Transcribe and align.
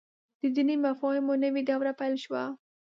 د 0.39 0.41
دیني 0.55 0.75
مفاهیمو 0.85 1.33
نوې 1.43 1.61
دوره 1.69 1.91
پيل 1.99 2.13
شوه. 2.23 2.43